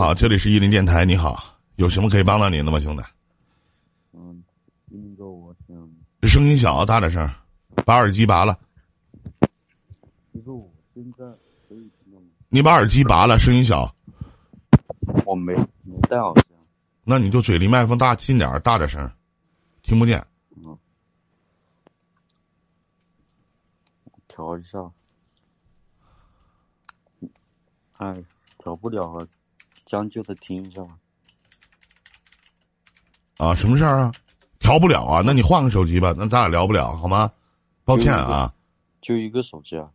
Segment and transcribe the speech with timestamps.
[0.00, 1.04] 好，这里是伊林电台。
[1.04, 3.02] 你好，有什么可以帮到您的吗，兄弟？
[4.14, 4.42] 嗯，
[4.86, 5.76] 那个我想，
[6.22, 7.30] 声音小，大点声，
[7.84, 8.58] 把耳机拔了。
[10.32, 11.24] 我现在
[11.68, 12.26] 可以听到吗？
[12.48, 13.94] 你把耳机拔了，声音小，
[15.26, 16.64] 我没没戴耳机啊。
[17.04, 19.06] 那你就嘴离麦克风大近点儿，大点声，
[19.82, 20.26] 听不见。
[20.56, 20.78] 嗯，
[24.28, 24.78] 调一下。
[27.98, 28.24] 哎，
[28.56, 29.28] 调不了啊，
[29.90, 30.96] 将就的听一下吧。
[33.38, 34.12] 啊，什么事儿啊？
[34.60, 35.20] 调不了啊？
[35.26, 37.28] 那你换个手机吧，那咱俩聊不了，好吗？
[37.84, 38.54] 抱歉啊，
[39.00, 39.90] 就一个手机啊。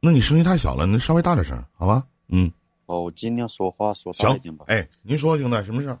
[0.00, 2.04] 那你声音太小了，你稍微大点声，好吧？
[2.26, 2.50] 嗯，
[2.86, 4.64] 哦，我尽量说话说大一点吧。
[4.66, 6.00] 哎，您说，兄弟，什么事儿？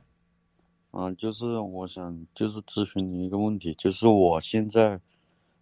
[0.90, 5.00] 嗯，就是我想就是咨询你一个问题，就是我现在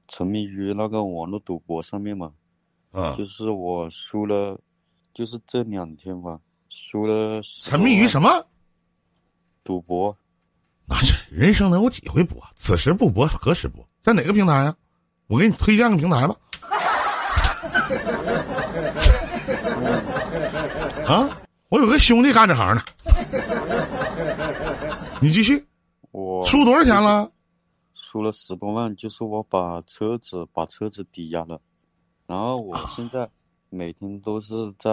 [0.09, 2.33] 沉迷于那个网络赌博上面嘛，
[2.93, 4.59] 嗯，就是我输了，
[5.13, 7.43] 就是这两天吧，输了。
[7.43, 8.31] 沉迷于什么？
[9.63, 10.17] 赌博。
[10.87, 12.43] 那是人生能有几回博？
[12.57, 13.87] 此时不博，何时博？
[14.01, 14.75] 在哪个平台呀？
[15.27, 16.35] 我给你推荐个平台吧。
[21.07, 21.29] 啊，
[21.69, 22.83] 我有个兄弟干这行的。
[25.21, 25.65] 你继续。
[26.11, 27.31] 我输多少钱了？
[27.95, 31.61] 输了十多万，就是我把车子把车子抵押了，
[32.27, 33.29] 然后我现在
[33.69, 34.91] 每天都是在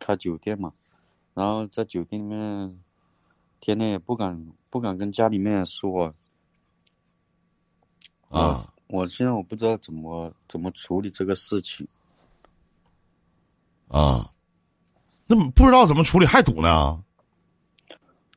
[0.00, 0.72] 开酒店嘛，
[1.34, 2.82] 然后在酒店里面，
[3.60, 6.14] 天天也不敢不敢跟家里面说。
[8.28, 11.88] 啊，我现在我不知道怎么怎么处理这个事情。
[13.88, 14.32] 啊，
[15.26, 17.02] 那不知道怎么处理还赌呢？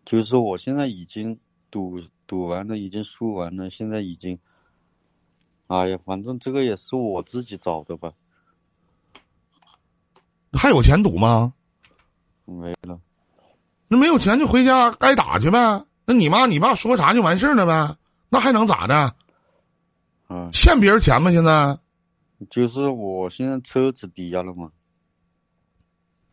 [0.05, 4.39] 就是说我现在已经赌赌完了，已经输完了，现在已经，
[5.67, 8.13] 哎呀，反正这个也是我自己找的吧。
[10.51, 11.53] 还有钱赌吗？
[12.45, 12.99] 没了。
[13.87, 15.83] 那没有钱就回家该打去呗。
[16.05, 17.95] 那你妈你爸说啥就完事儿了呗？
[18.29, 19.15] 那还能咋的？
[20.29, 20.49] 嗯。
[20.51, 21.31] 欠别人钱吗？
[21.31, 21.77] 现在？
[22.49, 24.69] 就是我现在车子抵押了嘛。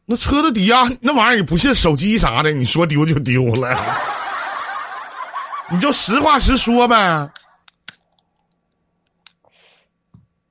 [0.06, 3.76] 那车子抵押那玩意儿也不是手机啥的，你说丢就丢了，
[5.70, 7.30] 你就实话实说呗。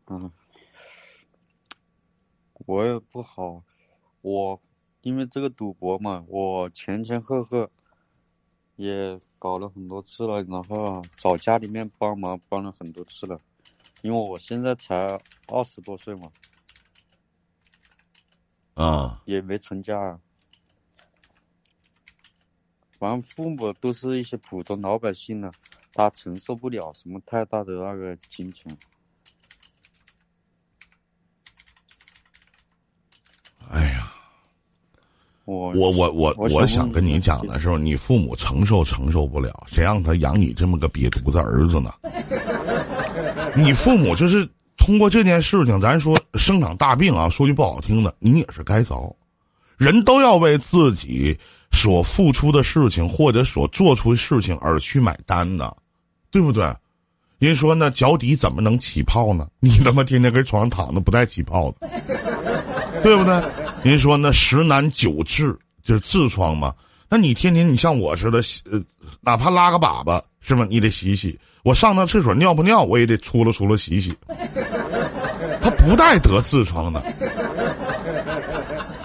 [0.08, 0.32] 嗯，
[2.66, 3.62] 我也不好，
[4.22, 4.58] 我
[5.10, 7.68] 因为这个赌博嘛，我前前后后
[8.76, 13.42] 也搞了很多次了，然后找家里面帮忙帮了很多次了，
[14.04, 16.32] 因为我现在才二十多岁嘛。
[18.76, 20.20] 啊，也没成家，
[23.00, 25.52] 反正父母都是一些普通老百姓呢，
[25.92, 28.78] 他承受不了什么太大的那个金钱。
[33.72, 34.12] 哎呀，
[35.50, 41.94] 我我我我我想跟你讲的时候，你父母承受承受不了，谁让他养你这么个瘪犊子儿子呢？
[43.56, 44.48] 你父母就是。
[44.82, 49.14] 通过这件事情，咱说生场大病啊，说句不好听的，你也是该遭。
[49.78, 51.38] 人都要为自己
[51.70, 55.76] 所付出的事情或者所做出的事情而去买单的，
[56.32, 56.74] 对不对？
[57.40, 59.48] 人说那，脚底怎么能起泡呢？
[59.60, 61.88] 你他妈天天跟床上躺着不带起泡的，
[63.04, 63.42] 对不对？
[63.84, 66.74] 您说那，十难九痔就是痔疮嘛。
[67.10, 68.40] 那你天天你像我似的，
[68.72, 68.80] 呃，
[69.22, 70.66] 哪怕拉个粑粑是吧？
[70.70, 71.38] 你得洗洗。
[71.64, 74.16] 我上趟厕所尿不尿，我也得出了出了洗洗。
[75.62, 77.04] 他不带得痔疮的，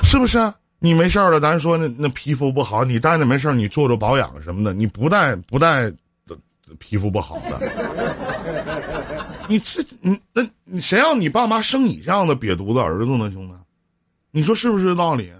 [0.03, 0.53] 是不是？
[0.79, 5.91] 你没事儿了，咱说那那皮肤不好，你带着没事儿你做做保养什么的，你不带不带，
[6.79, 7.59] 皮肤不好的。
[9.49, 13.55] 你这你那你谁让你爸妈生你这样的瘪犊子儿子呢，兄弟？
[14.37, 15.33] 你说是不是道理？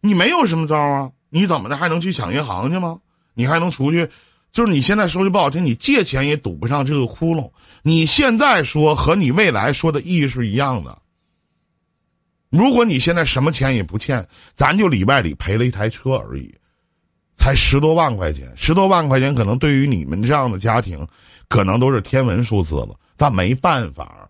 [0.00, 1.12] 你没有什么招啊？
[1.30, 2.98] 你怎么的还能去抢银行去吗？
[3.34, 4.10] 你还能出去？
[4.50, 7.52] 就是你现在说句不好听，你借钱也堵不上这个窟窿。
[7.82, 10.98] 你现在说和你未来说的意义是一样的。
[12.50, 16.52] 如果你现在什么钱也不欠，咱就里外里赔了一台车而已，
[17.36, 21.06] 才十多万块钱，十多万块钱可能对于你们这样的家庭，
[21.48, 22.98] 可能都是天文数字了。
[23.16, 24.28] 但没办法，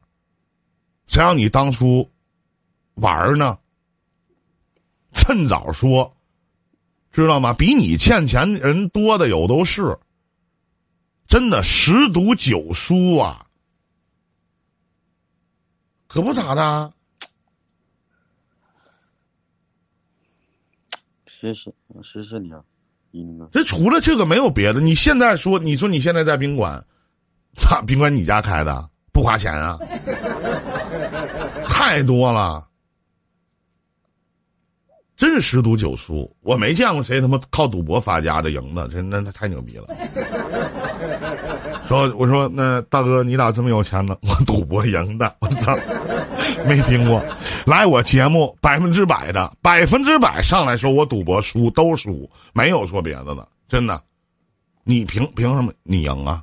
[1.06, 2.06] 谁让你当初
[2.94, 3.58] 玩呢？
[5.12, 6.17] 趁早说，
[7.12, 7.52] 知道吗？
[7.52, 9.96] 比你欠钱人多的有都是。
[11.26, 13.46] 真的十赌九输啊，
[16.06, 16.93] 可不咋的。
[21.26, 22.62] 谢谢，谢谢你啊。
[23.52, 24.81] 这除了这个没有别的。
[24.81, 26.85] 你现在说，你说你现在在宾馆，
[27.56, 29.79] 操， 宾馆你家开的，不花钱啊？
[31.69, 32.69] 太多了。
[35.17, 36.31] 真是十赌九输。
[36.43, 39.87] 我没见过谁他妈靠赌博发家的赢的，真那那太牛逼了。
[41.87, 44.17] 说我说那大哥你咋这么有钱呢？
[44.23, 45.77] 我赌博赢的，我操，
[46.67, 47.23] 没听过。
[47.67, 54.01] 来我节目百分之百的百分之百上来说我赌博输都输，没有说别的的，真的。
[54.83, 56.43] 你凭凭什么你赢啊？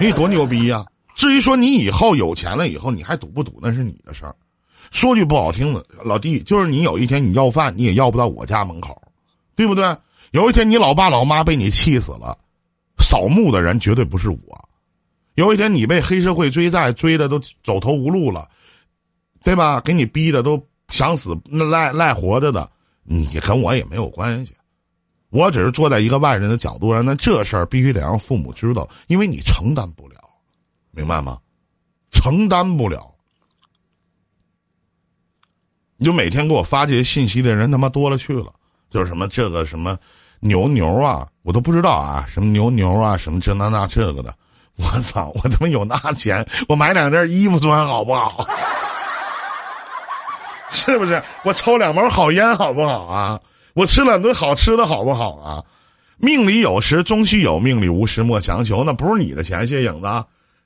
[0.00, 0.84] 你多牛逼呀！
[1.14, 4.34] 至于说你以后有钱了以后你还赌不赌，那是你的事儿。
[4.90, 9.00] 说句不好听的，老弟，就是你有一天你要饭，你也要不到我家门口，
[9.54, 9.96] 对不对？
[10.32, 12.36] 有一天你老爸老妈被你气死了，
[12.98, 14.68] 扫墓的人绝对不是我。
[15.34, 18.48] 有一天你被黑社会追债追的都走投无路了，
[19.42, 19.80] 对吧？
[19.80, 22.70] 给你逼的都想死赖赖活着的，
[23.04, 24.52] 你跟我也没有关系。
[25.30, 30.16] 我只是坐在一个外人的角度上，那这事儿必须得让父母知道，因为你承担不了，
[30.90, 31.38] 明白吗？
[32.10, 33.09] 承担不了。
[36.00, 38.46] 你就每天给我发这些信息的人他妈多了去了，
[38.88, 39.98] 就是什么这个什么
[40.40, 44.34] 牛牛啊，我都不知道啊，什么牛牛啊，什么这那那这个的，
[44.76, 48.46] 我操，我他妈有那钱，我买两件衣服穿好不好？
[50.70, 51.22] 是不是？
[51.44, 53.38] 我抽两包好烟好不好啊？
[53.74, 55.62] 我吃两顿好吃的好不好啊？
[56.16, 58.82] 命里有时终须有，命里无时莫强求。
[58.82, 60.08] 那不是你的钱，谢影子，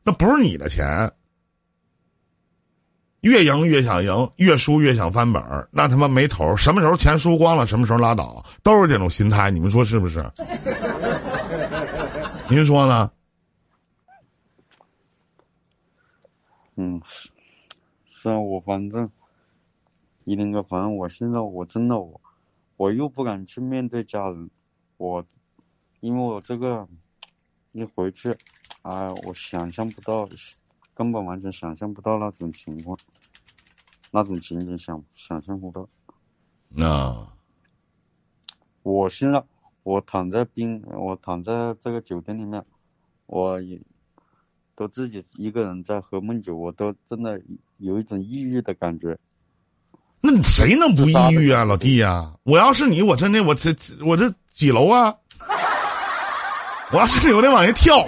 [0.05, 1.11] 那不是你的钱。
[3.25, 6.55] 越赢越想赢，越输越想翻本儿，那他妈没头。
[6.55, 9.51] 什么时候钱输光了，什么时候拉倒，都是这种心态。
[9.51, 10.23] 你们说是不是？
[12.51, 13.11] 您说呢？
[16.77, 17.01] 嗯，
[18.05, 19.11] 是，啊，我反正，
[20.25, 22.21] 一林哥，反正我现在我真的我，
[22.77, 24.51] 我又不敢去面对家人，
[24.99, 25.25] 我，
[26.01, 26.87] 因为我这个
[27.73, 28.37] 一回去，
[28.83, 30.29] 哎，我想象不到。
[30.95, 32.97] 根本完全想象不到那种情况，
[34.11, 35.89] 那种情景想想象不到。
[36.69, 37.29] 那，
[38.83, 39.43] 我现在
[39.83, 42.65] 我躺在冰，我躺在这个酒店里面，
[43.27, 43.81] 我也
[44.77, 47.41] 都自己一个人在喝闷酒，我都真的
[47.79, 49.19] 有一种抑郁的感觉。
[50.21, 52.35] 那你谁能不抑郁啊，老弟呀？
[52.45, 53.75] 我要是你，我真的我这
[54.05, 55.15] 我这几楼啊？
[56.95, 58.07] 我要是有点往下跳。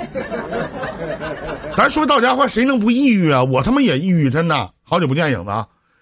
[1.75, 3.43] 咱说到家话，谁能不抑郁啊？
[3.43, 4.71] 我他妈也抑郁，真的。
[4.85, 5.51] 好久不见影子，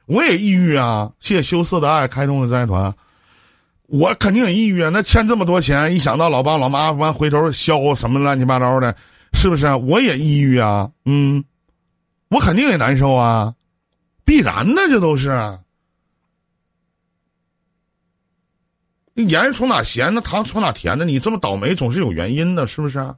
[0.05, 1.11] 我也抑郁啊！
[1.19, 2.93] 谢谢羞涩的爱开通的灾团，
[3.87, 4.91] 我肯定也抑郁啊！
[4.93, 8.95] 那欠这么多钱，一想到老爸老妈完回头削什么乱七八糟的，
[9.33, 9.67] 是不是？
[9.77, 10.91] 我也抑郁啊！
[11.07, 11.43] 嗯，
[12.29, 13.55] 我肯定也难受啊，
[14.27, 15.31] 必然的，这都是。
[19.23, 21.05] 盐从哪咸，呢糖从哪甜的？
[21.05, 23.15] 你这么倒霉，总是有原因的，是不是？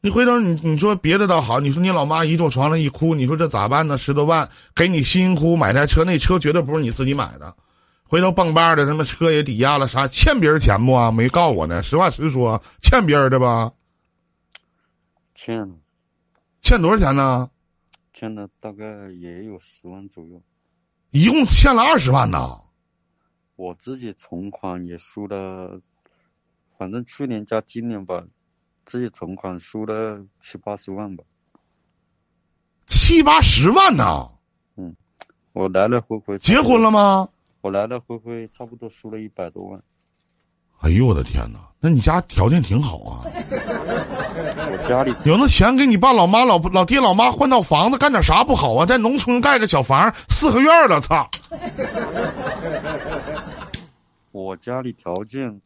[0.00, 3.98] 你回头你你说别的倒好，你说你老妈一坐床上一哭，你说这咋办呢？
[3.98, 7.54] 十多万给你辛辛苦苦买台车，那车绝对不是你自己买的，
[8.04, 11.10] 回头蹦吧的，他妈车也抵押了，啥欠别人钱不啊？
[11.10, 13.72] 没告我呢，实话实说，欠别人的吧？
[15.34, 15.70] 欠，
[16.62, 17.50] 欠多少钱呢？
[18.14, 18.84] 欠了大概
[19.20, 20.40] 也有十万左右，
[21.10, 22.58] 一共欠了二十万呢。
[23.60, 25.78] 我自己存款也输了，
[26.78, 28.24] 反正去年加今年吧。
[28.86, 31.22] 自己存款输了七八十万吧，
[32.86, 34.26] 七八十万呢？
[34.76, 34.96] 嗯，
[35.52, 37.28] 我来来回回结婚了吗？
[37.60, 39.78] 我来来回回差不多输了一百多万。
[40.80, 41.60] 哎呦我的天哪！
[41.78, 43.20] 那你家条件挺好啊。
[43.26, 48.86] 我家里有那钱给你爸老妈老老爹老妈换套房子，干点啥不好啊？
[48.86, 51.28] 在农村盖个小房，四合院了，操！
[54.30, 55.60] 我家里条件。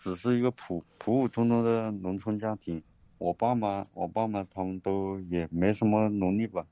[0.00, 2.80] 只是一个普普普通通的农村家庭，
[3.18, 6.64] 我爸妈，我爸妈他们都也没什么能力吧，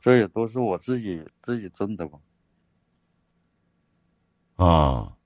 [0.00, 2.18] 这也都是我自己自己挣的吧。
[4.56, 5.16] 啊，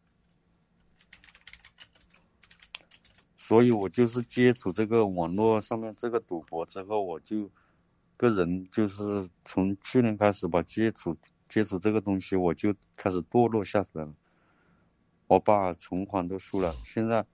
[3.39, 7.51] 所以我就是接触这个网络上面这个赌博之后，我就
[8.19, 11.17] 个人就是从去年开始吧，接触
[11.49, 14.13] 接触这个东西，我就开始堕落下来了。
[15.33, 17.25] 我把存款都输了，现在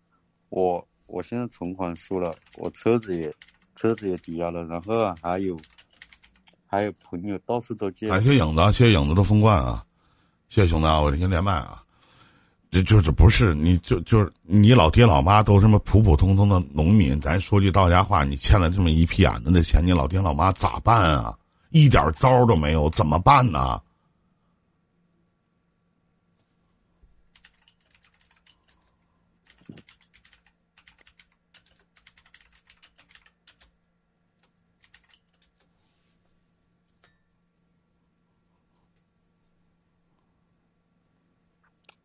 [0.50, 3.28] 我我现在存款输了，我车子也
[3.75, 5.59] 车子也抵押了，然后还有
[6.64, 8.07] 还有朋友到处都借。
[8.09, 9.85] 感谢影子，谢谢影子的封冠啊！
[10.49, 11.83] 谢谢兄弟啊，我先连麦啊！
[12.71, 21.37] 这就是不是你就就是你老爹老妈都这么普普通通的农民，咱说句到家话，你欠了这么一屁眼子的钱，你老爹老妈咋办啊？
[21.71, 23.81] 一点招都没有，怎么办呢？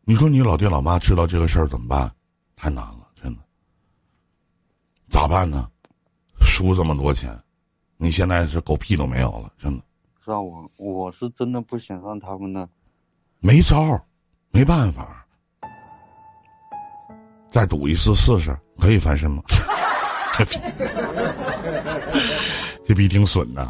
[0.06, 2.12] 你说你老爹老妈知道这个事儿怎么办？
[2.56, 3.42] 太难了，真的。
[5.10, 5.70] 咋办呢？
[6.42, 7.34] 输这么多钱，
[7.96, 9.84] 你现在是狗屁都没有了，真的。
[10.24, 12.68] 是啊，我我是真的不想让他们呢。
[13.40, 14.04] 没招儿，
[14.52, 15.26] 没办法。
[17.50, 19.42] 再赌一次试试，可以翻身吗？
[22.84, 23.66] 这逼挺损的！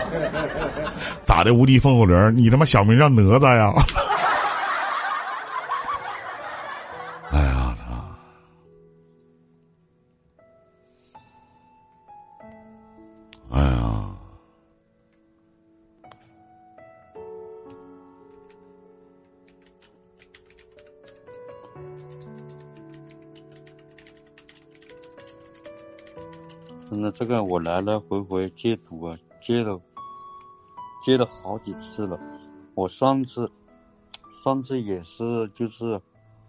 [1.24, 1.54] 咋的？
[1.54, 3.72] 无敌风火轮，你他妈小名叫哪吒呀？
[27.64, 29.80] 来来回回戒赌啊，戒了，
[31.02, 32.20] 戒了好几次了。
[32.74, 33.50] 我上次，
[34.44, 35.98] 上次也是，就是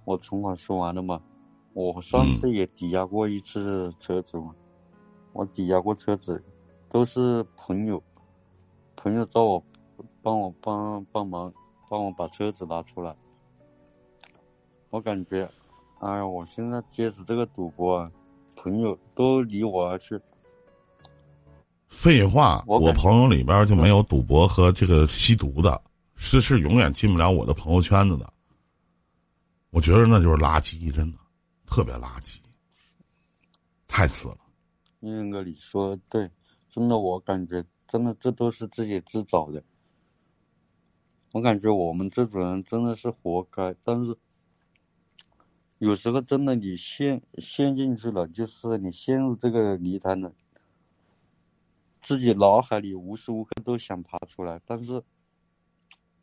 [0.03, 1.21] 我存款说完了嘛。
[1.71, 4.53] 我上次也抵押过一次车子嘛，
[5.31, 6.43] 我抵押过车子，
[6.89, 8.03] 都是朋友，
[8.97, 9.63] 朋友找我
[10.21, 11.53] 帮我帮帮忙，
[11.89, 13.15] 帮我把车子拿出来。
[14.89, 15.49] 我感觉，
[15.99, 18.11] 哎呀，我现在接触这个赌博啊。
[18.57, 20.19] 朋友都离我而去。
[21.87, 25.81] 废话，我我朋友里边就没有赌博和这个吸毒的，
[26.15, 28.31] 是是永远进不了我的朋友圈子的。
[29.69, 31.17] 我觉得那就是垃圾，真的
[31.65, 32.37] 特别垃圾，
[33.87, 34.37] 太次了。
[34.99, 36.29] 英哥，你说对，
[36.69, 39.63] 真的，我感觉真的这都是自己自找的。
[41.31, 44.15] 我感觉我们这种人真的是活该，但是。
[45.79, 50.33] 有时候真的，你陷陷进去了，就是你陷入这个泥潭了，
[52.05, 55.01] 自己脑海里无时无刻都想爬出来，但是，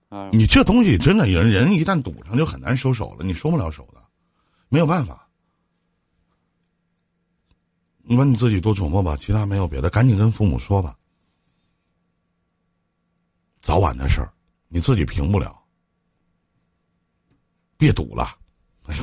[0.09, 4.01] 啊，你这东西真的人人一旦赌上就很难收手了，你收不了手的，
[4.69, 5.29] 没有办法。
[8.05, 10.97] 你把你自己多琢磨吧，其他没有别的，赶紧跟父母说吧。
[13.61, 14.33] 早晚的事儿，
[14.69, 15.61] 你自己平不了，
[17.77, 18.29] 别赌了。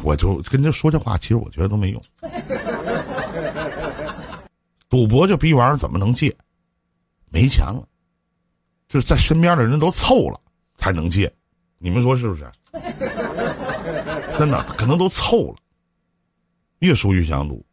[0.03, 2.01] 我就跟他说这话，其实我觉得都没用。
[4.87, 6.33] 赌博这逼玩意儿怎么能戒？
[7.29, 7.87] 没钱了，
[8.87, 10.39] 就是在身边的人都凑了
[10.77, 11.31] 才能借，
[11.77, 12.49] 你们说是不是？
[14.37, 15.57] 真的，可能都凑了，
[16.79, 17.65] 越输越想赌。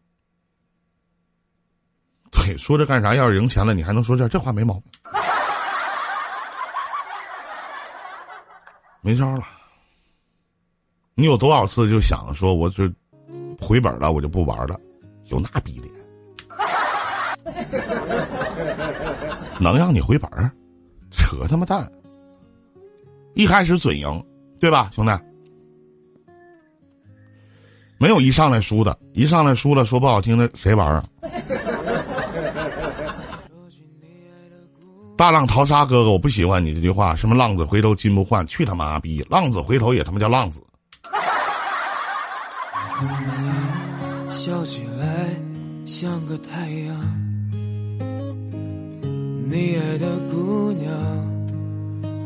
[2.31, 3.15] 对，说这干啥？
[3.15, 4.29] 要是赢钱了，你还能说这？
[4.29, 4.93] 这话没毛病，
[9.01, 9.45] 没招了。
[11.15, 12.85] 你有多少次就想说，我就
[13.61, 14.79] 回本了，我就不玩了？
[15.27, 15.93] 有那逼脸，
[19.61, 20.51] 能让你回本儿？
[21.11, 21.91] 扯他妈蛋！
[23.35, 24.25] 一开始准赢，
[24.59, 25.13] 对吧，兄弟？
[27.99, 31.03] 没有一上来输的，一上来输了，说不好听的，谁玩啊？
[35.17, 37.17] 大浪淘沙，哥哥，我不喜欢你这句话。
[37.17, 38.47] 什么浪子回头金不换？
[38.47, 39.25] 去他妈逼！
[39.31, 40.63] 浪子回头也他妈叫浪子。
[44.29, 45.35] 笑起来
[45.87, 46.97] 像个太阳，
[49.49, 50.93] 你爱的姑娘，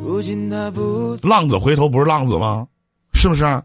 [0.03, 1.15] 如今她不。
[1.23, 2.67] 浪子回头不是浪子吗？
[3.13, 3.45] 是不是？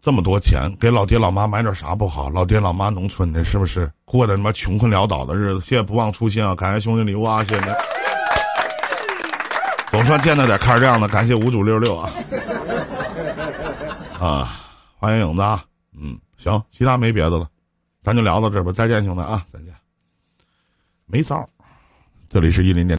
[0.00, 2.30] 这么多钱给老爹老妈买点啥不好？
[2.30, 5.60] 老爹老妈农村的，是不是过的他妈穷困潦倒的日子？
[5.60, 6.54] 谢谢不忘初心啊！
[6.54, 7.44] 感谢兄弟礼物啊！
[7.44, 7.76] 谢谢。
[9.90, 12.10] 总算见到点开亮的，感谢五九六六啊！
[14.18, 14.56] 啊，
[14.96, 15.62] 欢迎影子啊！
[15.94, 17.46] 嗯，行，其他没别的了，
[18.00, 18.72] 咱就聊到这吧。
[18.72, 19.74] 再见，兄弟啊，再见。
[21.10, 21.48] 没招儿
[22.28, 22.88] 这里是一零点。